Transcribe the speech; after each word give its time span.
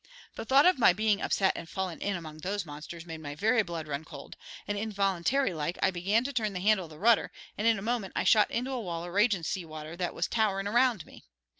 The 0.33 0.45
thought 0.45 0.65
of 0.65 0.79
my 0.79 0.93
bein' 0.93 1.21
upset 1.21 1.53
and 1.55 1.69
fallin' 1.69 2.01
in 2.01 2.15
among 2.15 2.39
those 2.39 2.65
monsters 2.65 3.05
made 3.05 3.19
my 3.21 3.35
very 3.35 3.61
blood 3.61 3.87
run 3.87 4.03
cold, 4.03 4.35
and 4.67 4.75
involuntary 4.75 5.53
like 5.53 5.77
I 5.83 5.91
began 5.91 6.23
to 6.23 6.33
turn 6.33 6.53
the 6.53 6.59
handle 6.59 6.87
of 6.87 6.89
the 6.89 6.97
rudder, 6.97 7.31
and 7.55 7.67
in 7.67 7.77
a 7.77 7.83
moment 7.83 8.13
I 8.15 8.23
shot 8.23 8.49
into 8.49 8.71
a 8.71 8.81
wall 8.81 9.03
of 9.03 9.13
ragin' 9.13 9.43
sea 9.43 9.63
water 9.63 9.95
that 9.97 10.15
was 10.15 10.27
towerin' 10.27 10.67
around 10.67 11.05
me. 11.05 11.25